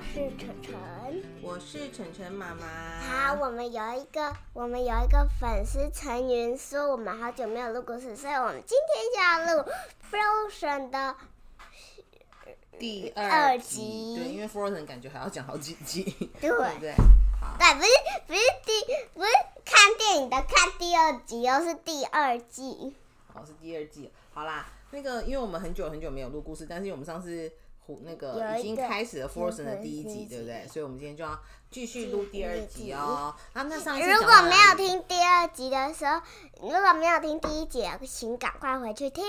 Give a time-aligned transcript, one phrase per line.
[0.00, 0.74] 是晨晨。
[1.42, 2.66] 我是晨晨妈妈。
[3.00, 9.70] 好，我们有一个，我们有一个粉丝成员说我们好久没有录故事，所以我们今天就要录
[10.10, 11.16] Frozen 的
[12.78, 16.02] 第二二集对，因为 Frozen 感觉还要讲好几集，
[16.40, 16.94] 对对不对？
[17.58, 17.90] 对，不是
[18.26, 18.72] 不是第
[19.12, 19.30] 不是
[19.64, 22.94] 看电影的看第二集，又是第二季。
[23.32, 24.10] 好是第二季。
[24.32, 27.52] 好啦，那个因为我们很久很久没有录故事，但是我们上次
[27.86, 30.68] 虎那个已经开始了 Frozen 的第一集，第一集对不对？
[30.68, 31.38] 所以我们今天就要
[31.70, 33.34] 继续录第二集哦。
[33.52, 36.20] 啊，那上一次如果没有，听第二集的时候，
[36.62, 39.24] 如果没有听第一集的，请赶快回去听。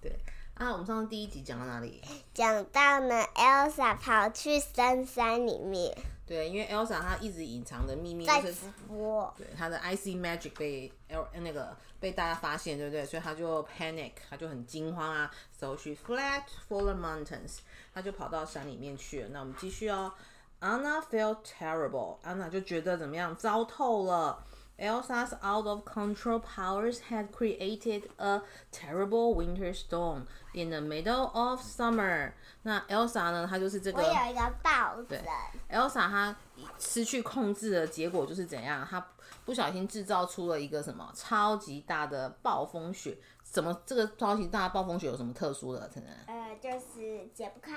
[0.00, 0.18] 对
[0.54, 2.02] 啊，我们上次第一集讲到哪里？
[2.34, 5.96] 讲到呢，Elsa 跑去深山里面，
[6.30, 9.34] 对，因为 Elsa 她一直隐藏的秘密在就是佛。
[9.36, 13.04] 对，她的 IC Magic 被 L 那个被大家发现，对不对？
[13.04, 15.28] 所以她就 panic，她就很惊慌啊。
[15.50, 17.58] So she fled for the mountains，
[17.92, 19.30] 她就跑到山里面去了。
[19.30, 20.12] 那我们继续哦。
[20.60, 24.44] Anna felt terrible，安娜就觉得怎么样，糟透了。
[24.80, 28.40] Elsa's out of control powers had created a
[28.72, 30.22] terrible winter storm
[30.54, 32.32] in the middle of summer。
[32.62, 35.22] 那 Elsa 呢，她就是这个我有一个抱枕
[35.70, 36.34] ，Elsa 她
[36.78, 38.86] 失去控制的结果就是怎样？
[38.90, 39.06] 她
[39.44, 43.18] 不小心制造出了一个什么超级大的暴风雪？
[43.42, 45.90] 怎么这个超级大的暴风雪有什么特殊的？
[45.92, 47.74] 可能呃，就是解不开，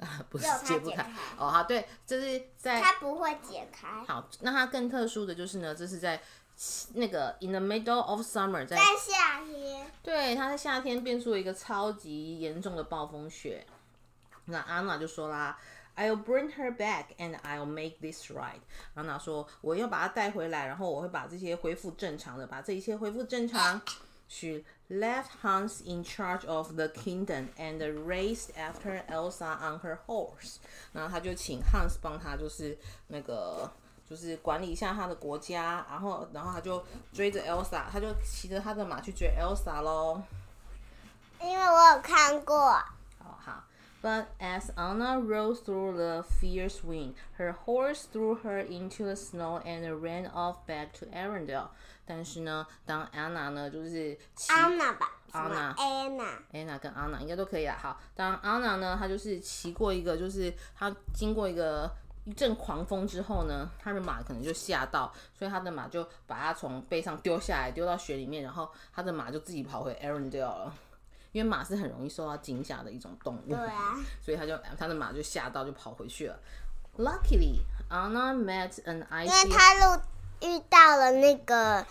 [0.00, 1.02] 啊，不是解不开
[1.38, 1.48] 哦。
[1.48, 4.02] 好，对，这是在它不会解开。
[4.04, 6.20] 好，那它更特殊的就是呢，这是在
[6.94, 13.66] 那个 in the middle of summer，在在夏天，对，它在夏天变出了一个超级严重的暴风雪。
[14.44, 15.58] 那安娜就说啦
[15.96, 18.60] ，I'll bring her back and I'll make this right。
[18.94, 23.80] 安娜说，我要把她带回来，然后我会把这些恢复正常的，把这一切恢复正常。
[24.28, 30.56] She left Hans in charge of the kingdom and raced after Elsa on her horse。
[30.92, 33.70] 然后她就请 Hans 帮他，就是那个。
[34.08, 36.82] 就是管理一下他的国家，然后，然后他就
[37.12, 40.22] 追着 Elsa，他就骑着他的马去追 Elsa 喽。
[41.40, 42.56] 因为我有看过。
[43.18, 43.64] 好好。
[44.02, 49.88] But as Anna rode through the fierce wind, her horse threw her into the snow and
[50.00, 51.68] ran off back to Arendelle.
[52.04, 57.78] 但是呢，当 Anna 呢，就是骑安娜吧，什么 Anna Anna，Anna 跟 Anna 应该都可以啦。
[57.80, 61.88] 好，当 Anna 呢，她就是骑过一个，就是她经过一个
[62.24, 70.74] 一阵狂风之后呢，他的马可能就吓到，所以他的马就把他从背上丢下来，丢到雪里面，然后他的马就自己跑回 Arendelle 了。
[71.32, 76.38] 因为马是很容易受到惊吓的一种动物，对啊，所以他就他的马就吓到，就跑回去了。
[76.98, 80.02] Luckily, Anna met an 因 icy 为他路
[80.42, 81.86] 遇到了那个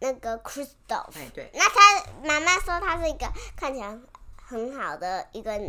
[0.00, 3.96] 那个 Crystal，哎对，那他妈妈说他是一个看起来
[4.46, 5.62] 很好的一个人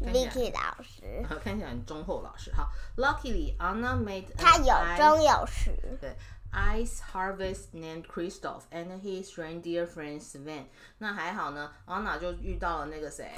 [0.00, 2.50] ，Vicky 老师，看起来很忠厚老师。
[2.52, 5.70] 好，Luckily, Anna made 他有中有实。
[6.00, 6.16] 对
[6.52, 10.64] ，Ice Harvest named Christoph and his reindeer friend Sven。
[10.98, 13.30] 那还好呢，，Anna 就遇到了那个谁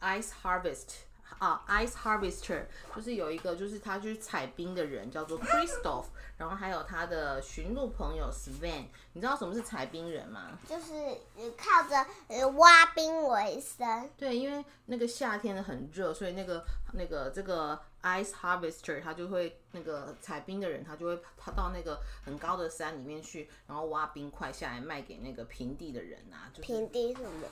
[0.00, 0.94] ，Ice Harvest
[1.38, 6.06] 啊，Ice Harvester，就是有一个就是他去采冰的人叫做 Christoph，
[6.36, 8.86] 然后还有他的驯鹿朋友 Sven。
[9.12, 10.58] 你知道什么是采冰人吗？
[10.68, 10.92] 就是
[11.36, 26.50] 呃靠着呃挖冰为生，对，因为那个夏天的很热，所以那个那个这个 ice harvester 他就会那个采冰的人，他就会他到那个很高的山里面去，然后挖冰块下来卖给那个平地的人啊。
[26.52, 27.48] 就是平地什么？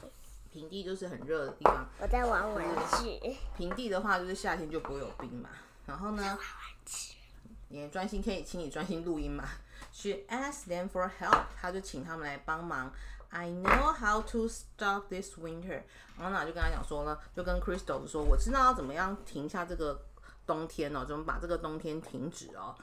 [0.56, 2.64] 平地就是很热的地方，我在玩玩
[3.02, 5.50] 具，平地的话就是夏天就不会有冰嘛。
[5.84, 6.38] 然后呢，玩玩
[6.86, 7.14] 具
[7.68, 9.44] 你专心可以请你专心录音嘛。
[9.92, 12.90] She asked them for help，他就请他们来帮忙。
[13.28, 15.82] I know how to stop this winter。
[16.16, 20.00] 然后呢就跟他讲说呢，就跟 Crystal 说，我知道要怎么样停下这个
[20.46, 22.74] 冬天哦，怎么把这个冬天停止哦。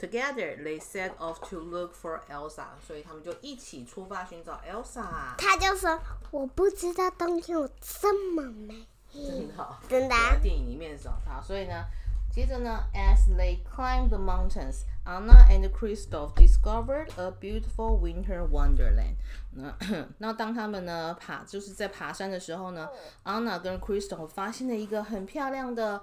[0.00, 5.34] Together they set off to look for Elsa，所以他们就一起出发寻找 Elsa。
[5.38, 5.98] 他就说
[6.30, 10.36] 我不知道冬天有这么美，真的哦、真的、在啊。
[10.42, 11.86] 电影里面找他，所以呢，
[12.30, 19.16] 接着呢，as they climbed the mountains, Anna and Christoph discovered a beautiful winter wonderland
[19.52, 19.74] 那。
[20.18, 22.86] 那当他们呢爬，就是在爬山的时候呢，
[23.24, 26.02] Anna 跟 Christoph 发现了一个很漂亮的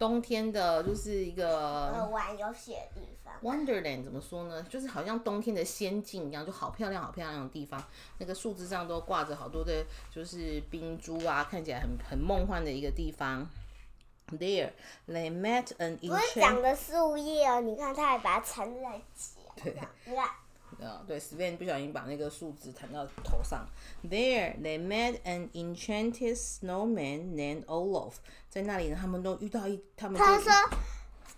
[0.00, 4.62] 冬天的，就是一呃，个玩游戏的地方，Wonderland 怎么说呢？
[4.62, 7.84] 就是好像冬天的仙境一样，就好漂亮、好漂亮的地方。
[8.16, 13.46] 那个树枝上都挂着好多的，就是冰珠啊，看起来很很梦幻的一个地方。
[14.30, 14.70] There
[15.06, 19.74] they met an 不是长的树叶哦，你看他还把它缠在一起， 对
[20.06, 20.30] 你看，
[20.80, 23.66] 呃，对，Sven 不小心把那个树枝弹到头上。
[24.02, 28.14] There they met an enchanted snowman named Olaf。
[28.48, 30.50] 在那里呢，他们都遇到一，他们就他说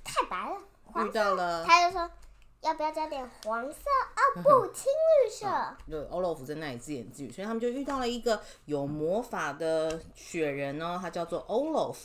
[0.05, 0.59] 太白了
[1.05, 2.11] 遇到了，他就说
[2.61, 3.81] 要不要加点黄色？
[4.15, 5.77] 啊不， 青绿色。
[5.91, 11.97] 对 Olaf 在那里自言自语，所以他们就遇到了一个有魔法的雪人哦，他叫做 Olaf。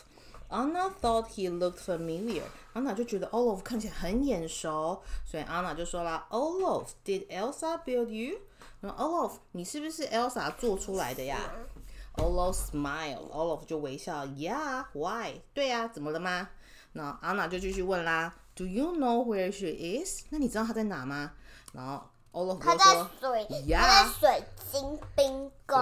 [0.50, 2.44] Anna thought he looked familiar.
[2.74, 8.40] Anna 就觉得 Olaf 看起来很眼熟，所以 Anna 就说啦：“Olaf, did Elsa build you？”
[8.80, 11.38] 然后 Olaf，你是不是 Elsa 做出来的呀
[12.16, 13.30] ？Olaf smiled.
[13.32, 16.50] Olaf 就微笑：“Yeah, why？” 对呀、怎么了吗？
[16.94, 19.68] 那 Anna 就继续问啦：“Do you know where she
[20.06, 21.34] is？” 那你知道她在哪吗？
[21.74, 25.78] 然后 Olaf 他在就说水，Yeah 他在水晶冰宫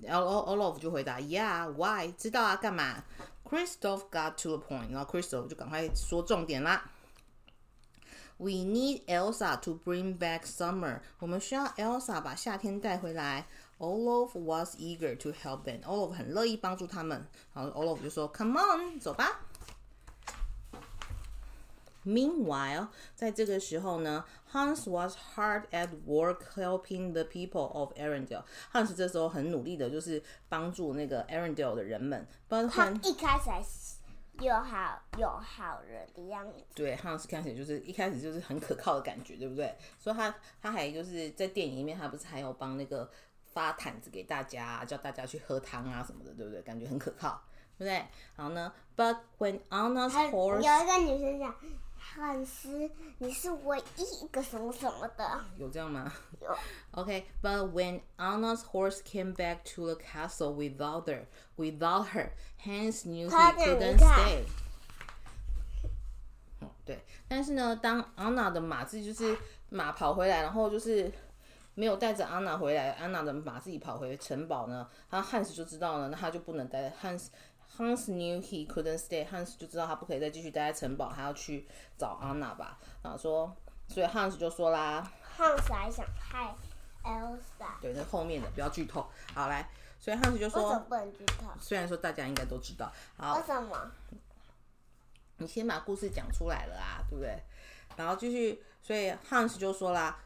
[0.00, 0.08] 对。
[0.08, 2.12] 然后 Olaf 就回答：“Yeah, why？
[2.16, 3.02] 知道啊，干嘛
[3.45, 6.89] ？”Christoph got to the point，然后 Christoph 就赶快说重点啦。
[8.37, 11.01] We need Elsa to bring back summer。
[11.19, 13.47] 我们需要 Elsa 把夏天带回来。
[13.77, 17.27] Olaf was eager to help them。Olaf 很乐意帮助他们。
[17.53, 19.41] 然后 Olaf 就说：“Come on，走吧。”
[22.06, 22.86] Meanwhile，
[23.16, 28.44] 在这个时候呢，Hans was hard at work helping the people of Arendelle。
[28.72, 32.24] Hans 这时候很努力的，就是帮助那个 Arendelle 的人们。
[32.48, 33.96] But 他一开始还是
[34.38, 39.74] 有好有好人的样子，对 Hans 看起来就是一开始就是很可靠的感觉，对不对？
[39.98, 40.32] 所以他
[40.62, 43.10] 他还就是在电影里面，他不是还有帮那个
[43.52, 46.62] 发毯子给大家，叫大家去喝汤啊什么的，对不对？
[46.62, 47.42] 感觉很可靠，
[47.76, 48.04] 对不对？
[48.36, 51.52] 然后呢，But when Anna's 还有 horse 一个女生讲。
[52.14, 56.10] 汉斯，你是唯一一个什么什么的，有这样吗？
[56.40, 56.56] 有
[56.92, 61.26] Okay, but when Anna's horse came back to the castle without her,
[61.56, 62.30] without her,
[62.64, 64.44] Hans knew he couldn't stay.
[66.60, 69.36] 哦，对，但是呢，当安娜的马自己就是
[69.68, 71.12] 马跑回来，然后就是
[71.74, 76.90] 没有带着安娜回来，安娜的马自己跑回城堡呢，然后汉斯就知道了，那他就不能待。
[77.02, 77.26] Hans
[77.76, 79.26] Hans knew he couldn't stay.
[79.26, 81.68] Hans 就知道他不可以再继续待在城堡，他要去
[81.98, 82.78] 找 Anna 吧。
[83.02, 83.54] 然后说，
[83.88, 86.54] 所以 Hans 就说啦，，Hans 还想害
[87.04, 89.06] Elsa，对，那后面的不要剧透。
[89.34, 89.68] 好，来，
[90.00, 91.46] 所以汉斯就为什么说，不能剧透？
[91.60, 93.92] 虽然说大家应该都知道，好为，什么？
[95.38, 97.42] 你先把故事讲出来了啊，对不对？
[97.96, 100.18] 然后继续，所以 Hans 就说啦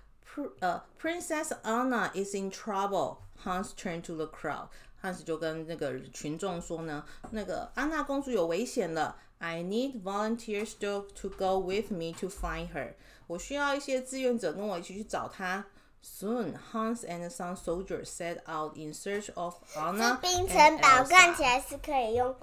[0.61, 3.19] 呃，Princess Anna is in trouble.
[3.45, 4.69] Hans turned to the crowd.
[5.03, 9.17] Hans 就跟那个群众说呢，那个安娜公主有危险了。
[9.39, 12.95] I need volunteers to to go with me to find her.
[13.27, 15.65] 我需要一些志愿者跟我一起去找她。
[16.03, 22.35] Soon, Hans and some soldiers set out in search of Anna 冰城堡看.起来是可以用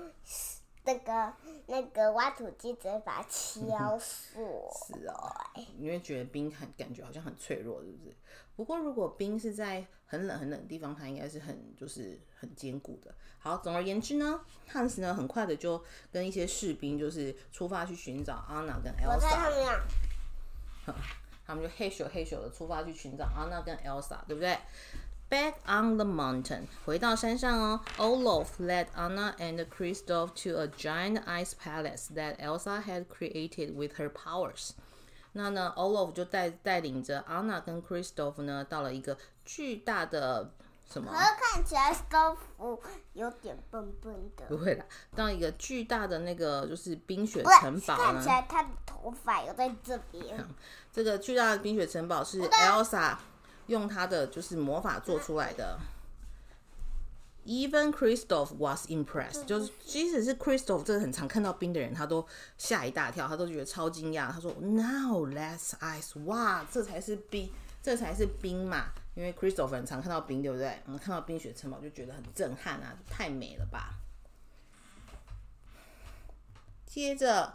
[0.84, 1.34] 那个
[1.68, 4.42] 那个挖土机直接把它敲碎。
[4.74, 5.34] 是哦，
[5.78, 8.16] 你会觉得冰很感觉好像很脆弱，是不是？
[8.56, 13.14] 不过如果冰是在很冷很冷的地方，它应该是很就是很坚固的。
[13.40, 15.82] 好，总而言之呢，汉斯呢很快的就
[16.12, 20.96] 跟一些士兵就是出发去寻找安娜跟我猜他 Elsa，们俩
[21.46, 24.58] 他们就嘿咻嘿咻的出发去寻找安娜跟 Elsa，对不对
[25.30, 27.82] ？Back on the mountain，回到山上哦。
[27.98, 34.10] Olaf led Anna and Kristoff to a giant ice palace that Elsa had created with her
[34.10, 34.72] powers。
[35.34, 40.52] 那呢，Olaf 就带带领着 Anna 跟 Kristoff 呢，到了一个巨大的
[40.90, 42.82] 什么看起来豆腐
[43.14, 48.30] 有点笨笨的，不会啦，到一个巨大的那个就是冰雪城堡呢看起。
[48.30, 50.48] 来他的头发有在这边。
[50.92, 53.18] 这个巨大的冰雪城堡是 Elsa
[53.68, 55.80] 用他的就是魔法做出来的。
[57.46, 64.30] Even Christoph was impressed，就是即使是 Christoph 这个很常看到冰的人，他都吓一大跳，他都觉得超惊讶。
[64.30, 67.50] 他说：“Now let's ice，哇，这才是冰，
[67.82, 68.88] 这才是冰嘛！
[69.16, 70.66] 因为 Christoph 很常看到冰，对不对？
[70.66, 73.94] 然后看到冰雪城堡就觉得很震撼啊，太美了吧！
[76.86, 77.54] 接着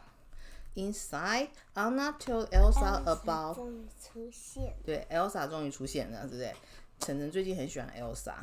[0.75, 6.55] ，Inside Anna told Elsa about 终于出现，对，Elsa 终于出现了，对不对？
[7.01, 8.35] 晨晨最近很喜欢 Elsa，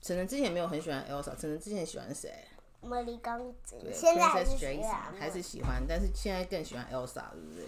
[0.00, 2.32] 晨晨之前没有很喜欢 Elsa，晨晨之前喜欢谁？
[2.82, 7.66] 茉莉公主对现在还是 Princess 喜 Jason 欢还是喜欢，但是现在更喜欢 Elsa，对不对？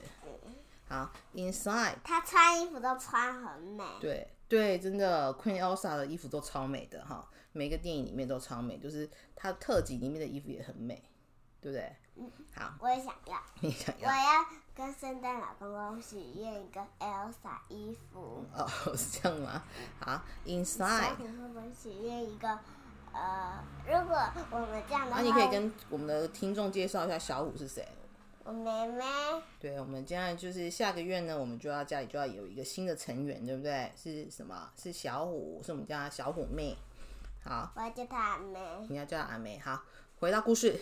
[0.89, 3.83] 好，Inside，她穿衣服都穿很美。
[4.01, 11.03] 对对，真的 Queen Elsa 的衣服都超美的哈，每个电影里面都超美，就是她特辑里面的衣服也很美，
[11.61, 11.93] 对不对？
[12.17, 14.45] 嗯好，我也想要， 你想要我要？
[14.75, 18.45] 跟圣诞老公公许愿一个 Elsa 衣服。
[18.55, 19.63] 哦，是这样吗？
[19.99, 22.59] 好，Inside，虎会不会许愿一个？
[23.13, 24.19] 呃，如果
[24.51, 27.87] 我们这样的话那、话，你可以跟我们的听众介绍一下小五是谁？
[28.45, 29.03] 我妹妹，
[29.59, 33.91] 对，我们现在就是下个月呢，我们就要家里就要有一个新的成员，对不对？
[33.97, 34.71] 是什么？
[34.77, 36.77] 是小虎，是我们家小虎妹。
[37.43, 38.61] 好，我要叫她阿妹。
[38.91, 39.59] 你要叫她阿梅。
[39.59, 39.83] 好，
[40.21, 40.79] 回到故事。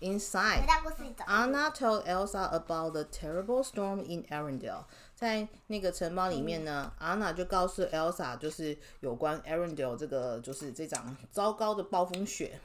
[0.00, 1.24] Inside, 回到故事里走。
[1.24, 4.84] Anna told Elsa about the terrible storm in Arendelle。
[5.14, 12.60] 在那个城堡里面呢，，Anna 就告诉 Elsa，就是有关 Arendelle 这个，就是这场糟糕的暴风雪。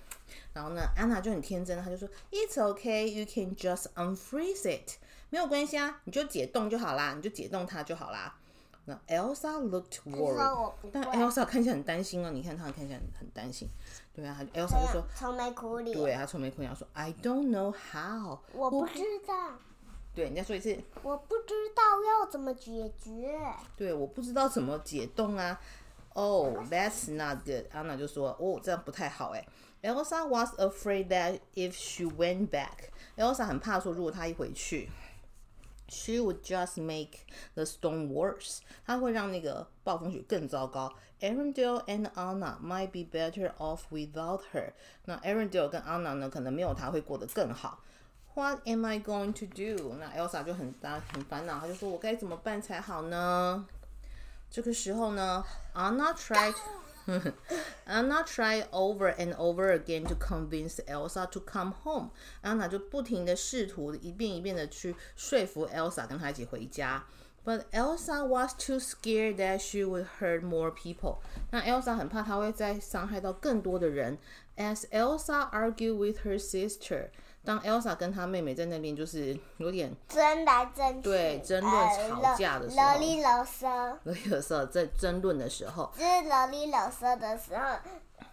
[0.53, 4.97] 然后呢，，Anna 就很天真，她就说：“It's okay, you can just unfreeze it，
[5.29, 8.35] 没有关系啊，你就解冻就好啦，你就解冻它就好啦。”
[8.85, 11.03] 那 Elsa looked worried，但。
[11.03, 13.69] Elsa 看起来很担心啊，你看她看起来很很担心。
[14.13, 15.95] 对啊，Elsa 就说愁眉苦：“脸。
[15.95, 19.51] 对，她愁眉苦脸说，I don't know how。”我不知道，
[20.15, 20.77] 对，你再说一次。
[21.03, 23.39] 我不知道要怎么解决。
[23.77, 25.59] 对，我不知道怎么解冻啊。
[26.13, 27.67] Oh, that's not good.
[27.71, 29.47] 安娜就说，哦，这样不太好哎。
[29.81, 34.89] Elsa was afraid that if she went back, Elsa 很怕说，如果她一回去
[35.90, 37.20] ，she would just make
[37.54, 38.58] the storm worse.
[38.84, 40.92] 她会让那个暴风雪更糟糕。
[41.20, 44.72] Arendelle and Anna might be better off without her.
[45.06, 47.80] 那 Arendelle 跟 Anna 呢，可能没有她会过得更好。
[48.34, 49.94] What am I going to do？
[49.94, 53.66] 那 Elsa 就很大很烦恼，她就说：“我该怎么办才好呢？”
[54.50, 55.42] 这个时候呢，
[55.74, 56.54] Anna tried
[57.86, 67.04] Anna tried over and over again to convince Elsa to come home。Anna 就不停的试图一遍一遍的去说服 Elsa 跟她一起回家。
[67.44, 71.18] But Elsa was too scared that she would hurt more people。
[71.52, 74.18] 那 Elsa 很怕她会再伤害到更多的人。
[74.56, 77.10] As Elsa argued with her sister，
[77.43, 82.85] 当 Elsa 跟她妹妹在那边就是有点争来争去，对争论呃吵架的时候。
[82.85, 87.63] 啰里啰嗦，啰里啰嗦在争论的时候，就是啰里啰嗦的时候，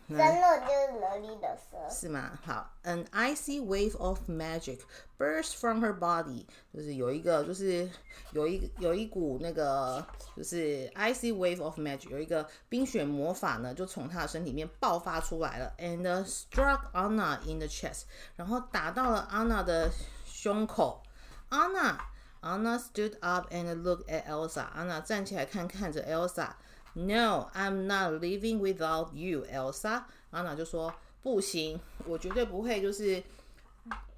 [0.08, 2.00] 争论就是啰里啰嗦。
[2.00, 2.38] 是吗？
[2.42, 4.80] 好，An icy wave of magic
[5.18, 7.88] burst from her body，就是有一个，就是
[8.32, 18.02] 有一有一股那个，就是 icy wave of magic，有一个冰雪魔法呢，就从她的身体里面爆发出来了，and struck Anna in the chest，
[18.36, 19.90] 然后打到了 Anna 的
[20.24, 21.02] 胸口。
[21.50, 21.96] Anna
[22.40, 24.66] Anna stood up and looked at Elsa。
[24.76, 26.50] Anna 站起来看看着 Elsa。
[26.98, 30.02] No, I'm not leaving without you, Elsa。
[30.30, 33.22] 安娜就说：“不行，我绝对不会，就是，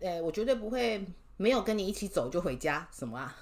[0.00, 1.04] 呃，我绝对不会
[1.36, 2.88] 没有跟你一起走就回家。
[2.90, 3.36] 什么啊？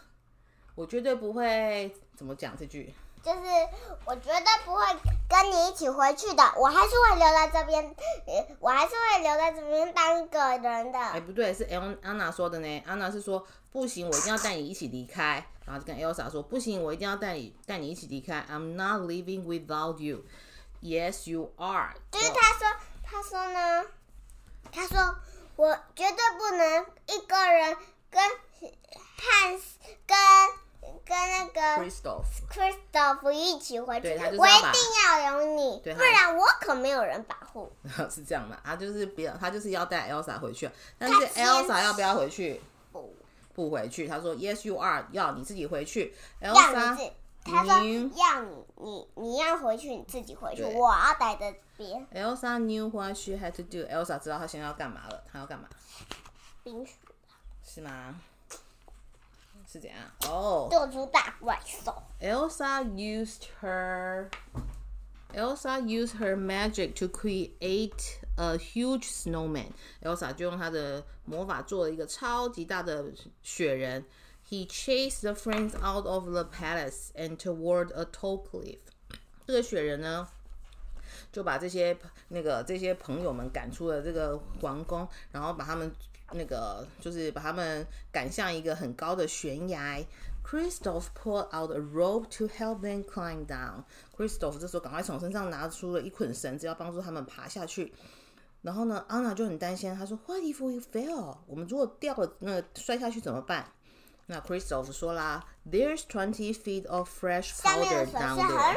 [0.75, 2.93] 我绝对不会怎么讲这句？
[3.29, 3.69] 就是
[4.07, 4.83] 我绝对不会
[5.29, 7.95] 跟你一起回去的，我还是会留在这边，
[8.27, 11.27] 呃我还是会留在这边当一个人的哎，的。
[11.27, 12.83] 不对，是 El 安娜说的呢。
[12.87, 15.47] 安娜是说不行，我一定要带你一起离开。
[15.67, 18.43] 然后就跟 Elsa 说不行，我一定要带你带你一起离开。
[18.51, 20.25] I'm not leaving without you.
[20.81, 21.93] Yes, you are.
[22.11, 22.67] 就是他说，
[23.05, 23.85] 他说呢，
[24.73, 25.17] 他说
[25.57, 27.77] 我绝对不能一个人
[28.11, 28.23] 跟
[29.19, 30.17] 汉斯跟
[31.05, 32.25] 跟那个 Christoph。
[32.51, 37.73] Christoph 一起回去，我一定要有你，不然我可没有人保护。
[38.11, 42.61] 是这样的，他就是不要，他就是要带 Elsa 回去，但是 Elsa 要不要回去？
[42.93, 43.15] 不，
[43.55, 44.07] 不回去。
[44.07, 46.15] 他说 Yes, you are，要你自己回去。
[46.41, 47.13] Elsa 自，
[47.45, 52.07] 他说要你你你要回去，你自己回去，我要待在这边。
[52.13, 53.79] Elsa knew what she had to do.
[53.89, 55.69] Elsa 知道她现在要干嘛了，她要干嘛？
[56.63, 56.93] 冰雪
[57.65, 58.21] 是吗？
[59.68, 59.98] 是怎样？
[60.28, 64.30] 哦、做出大怪兽， Elsa used her
[65.34, 69.72] Elsa used her magic to create a huge snowman.
[70.04, 74.06] Elsa 就用她的魔法做了一个超级大的雪人。
[74.48, 78.78] He chased the friends out of the palace and toward a tall cliff.
[79.48, 80.28] 这个雪人呢，
[81.32, 81.98] 就把这些
[82.28, 85.92] 那个这些朋友们赶出了这个皇宫，然后把他们
[86.33, 90.05] 那个就是把他们赶向一个很高的悬崖。
[90.45, 93.85] Christoph pulled out a rope to help them climb down.
[94.17, 97.93] Christoph 这时候赶快从身上拿出了一捆绳子，要帮助他们爬下去。
[98.63, 101.37] 然后呢，安娜就很担心，她说：“What if we fail？
[101.47, 103.71] 我们如果掉了，那摔下去怎么办？”
[104.27, 108.77] 那 Christoph 说啦：“There's twenty feet of fresh powder down there。”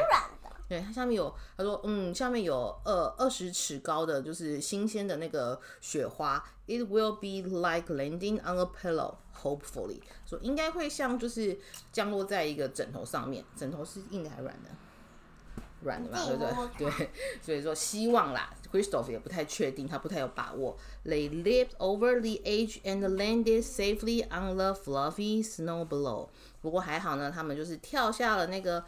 [0.72, 6.42] 对，它下面有，他说，嗯，下面有二二十尺高的，就是新鲜的那个雪花。
[6.66, 10.00] It will be like landing on a pillow, hopefully。
[10.24, 11.58] 说应该会像就是
[11.92, 14.70] 降落在一个枕头上面，枕头是硬的还是软的？
[15.82, 16.42] 软的嘛，对不
[16.78, 16.88] 对？
[16.88, 17.10] 对，
[17.42, 18.54] 所以说希望啦。
[18.72, 20.78] Christoph 也不太确定，他不太有把握。
[21.04, 26.30] They leaped over the edge and landed safely on the fluffy snow below。
[26.62, 28.82] 不过还好呢，他们就是跳下了那个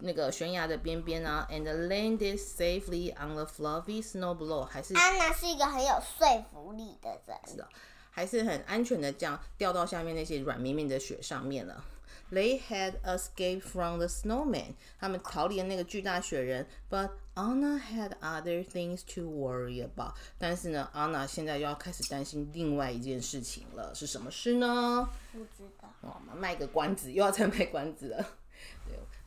[0.00, 7.36] 那个悬崖的边边啊，and landed safely on the fluffy snow below，还是安娜是一个很有说服力的人。
[7.46, 7.68] 是的
[8.10, 11.84] 还是很安全的这样掉到下面那些软绵绵的雪上面了。
[12.32, 16.66] They had escaped from the snowman，他们逃离了那个巨大雪人。
[16.88, 20.14] But Anna had other things to worry about。
[20.38, 25.08] 但是呢，Anna 现在又要开始担心另外一件事情了，是什么事呢？
[25.32, 25.92] 不知道。
[26.02, 28.24] 我们卖个关子，又要再卖关子了。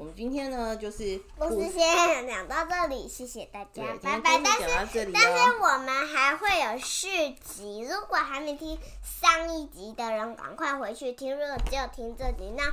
[0.03, 4.41] 对，我们今天呢就是故事先讲到这里，谢谢大家，拜拜。
[4.43, 11.31] 但是但是我们还会有续集，如果还没听上一集的人，赶快回去听。
[11.39, 12.63] 如果只有听这集，那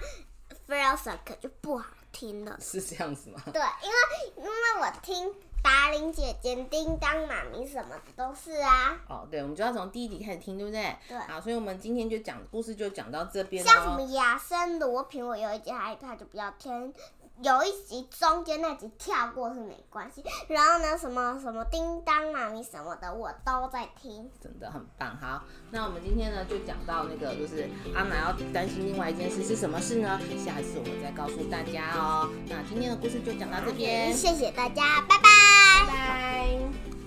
[0.67, 2.59] Frozen 可就不好听了。
[2.61, 3.41] 是这样子吗？
[3.53, 5.33] 对，因为因为我听。
[5.63, 8.99] 达玲姐姐、叮当妈咪什么的都是啊。
[9.07, 10.97] 哦，对，我们就要从第一集开始听，对不对？
[11.07, 11.19] 对。
[11.19, 16.95] 好，所以我们今天就讲故事，就讲到这边像什么亚森罗平，我有一集害怕，就不要听。
[17.43, 25.17] 有一集中间那集跳过是没关系，然后呢，什么什么叮当妈咪什么的，我都在听，真的很棒。
[25.17, 30.21] 好，那我们今天呢就讲到那个，就是阿奶要担心另外一件事是什么事呢？
[30.45, 32.29] 下一次我们再告诉大家哦。
[32.49, 37.00] 那今天的故事就讲到这边，谢谢大家，拜拜。